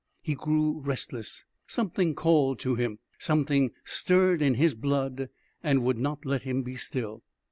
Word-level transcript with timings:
He 0.23 0.33
grew 0.33 0.79
restless. 0.79 1.45
Something 1.67 2.15
called 2.15 2.57
to 2.61 2.73
him; 2.73 2.97
something 3.19 3.69
stirred 3.85 4.41
in 4.41 4.55
his 4.55 4.73
blood 4.73 5.29
and 5.61 5.83
would 5.83 5.99
not 5.99 6.25
let 6.25 6.41
him 6.41 6.63
be 6.63 6.75
still. 6.75 7.21